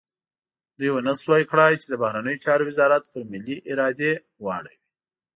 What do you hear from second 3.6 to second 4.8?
ارادې واړوي.